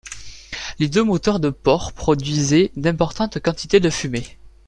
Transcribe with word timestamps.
Les 0.79 0.89
deux 0.89 1.03
moteurs 1.03 1.39
de 1.39 1.51
port 1.51 1.93
produisaient 1.93 2.71
d'importantes 2.75 3.39
quantités 3.39 3.79
de 3.79 3.91
fumée. 3.91 4.39